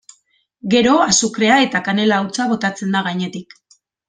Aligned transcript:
Gero 0.73 0.93
azukrea 1.03 1.57
eta 1.67 1.83
kanela 1.89 2.19
hautsa 2.23 2.49
botatzen 2.55 2.97
da 2.99 3.05
gainetik. 3.11 3.57